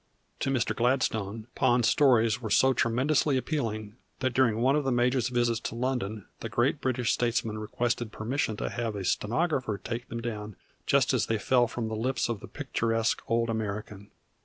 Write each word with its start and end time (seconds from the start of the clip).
To 0.39 0.49
Mr. 0.49 0.75
Gladstone, 0.75 1.45
Pond's 1.53 1.87
stories 1.87 2.41
were 2.41 2.49
so 2.49 2.73
tremendously 2.73 3.37
appealing 3.37 3.97
that 4.17 4.33
during 4.33 4.57
one 4.57 4.75
of 4.75 4.83
the 4.83 4.91
major's 4.91 5.29
visits 5.29 5.59
to 5.59 5.75
London 5.75 6.25
the 6.39 6.49
great 6.49 6.81
British 6.81 7.11
statesman 7.13 7.59
requested 7.59 8.11
permission 8.11 8.57
to 8.57 8.69
have 8.71 8.95
a 8.95 9.05
stenographer 9.05 9.77
take 9.77 10.09
them 10.09 10.19
down 10.19 10.55
just 10.87 11.13
as 11.13 11.27
they 11.27 11.37
fell 11.37 11.67
from 11.67 11.87
the 11.87 11.95
lips 11.95 12.29
of 12.29 12.39
the 12.39 12.47
picturesque 12.47 13.21
old 13.27 13.47
American. 13.47 14.09